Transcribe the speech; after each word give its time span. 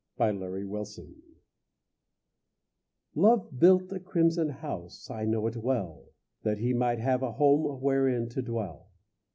The 0.17 0.29
Crimson 0.33 0.71
House 0.71 1.07
Love 3.13 3.59
built 3.59 3.91
a 3.93 3.99
crimson 3.99 4.49
house, 4.49 5.11
I 5.11 5.25
know 5.25 5.45
it 5.45 5.57
well, 5.57 6.05
That 6.41 6.57
he 6.57 6.73
might 6.73 6.97
have 6.97 7.21
a 7.21 7.33
home 7.33 7.79
Wherein 7.79 8.27
to 8.29 8.41
dwell. 8.41 8.89